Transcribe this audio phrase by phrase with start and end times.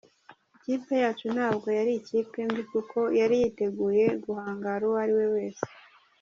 [0.55, 5.65] Ikipe yacu ntabwo yari ikipe mbi kuko yari yiteguye guhangara uwo ariwe wese".